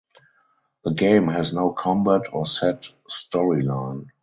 The 0.83 0.93
game 0.95 1.27
has 1.27 1.53
no 1.53 1.73
combat 1.73 2.23
or 2.33 2.47
set 2.47 2.89
storyline. 3.07 4.07